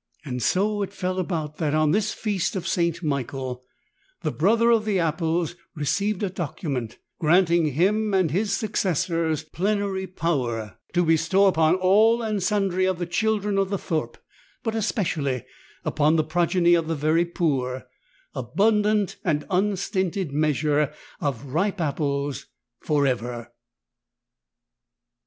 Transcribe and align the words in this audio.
''And 0.26 0.42
so 0.42 0.82
it 0.82 0.92
fell 0.92 1.18
about 1.18 1.56
that 1.56 1.74
on 1.74 1.92
this 1.92 2.12
feast 2.12 2.56
of 2.56 2.66
St. 2.68 3.02
Michael 3.02 3.64
the 4.20 4.30
"Brother 4.30 4.68
of 4.70 4.84
the 4.84 4.98
Apples" 4.98 5.54
received 5.74 6.22
a 6.22 6.28
document 6.28 6.98
granting 7.18 7.72
him 7.72 8.12
and 8.12 8.30
his 8.30 8.54
successors 8.54 9.42
"plenary 9.42 10.06
power 10.06 10.76
to 10.92 11.06
bestow 11.06 11.46
upon 11.46 11.76
all 11.76 12.20
and 12.20 12.42
sundry 12.42 12.84
of 12.84 12.98
the 12.98 13.06
children 13.06 13.56
of 13.56 13.70
the 13.70 13.78
thorpe, 13.78 14.18
but 14.62 14.74
especially 14.74 15.46
upon 15.86 16.16
the 16.16 16.24
progeny 16.24 16.74
of 16.74 16.86
the 16.86 16.94
very 16.94 17.24
poor, 17.24 17.84
abundant 18.34 19.16
and 19.24 19.46
unstinted 19.48 20.32
measure 20.32 20.92
of 21.18 21.46
ripe 21.46 21.80
apples 21.80 22.44
for 22.82 23.06
ever." 23.06 23.54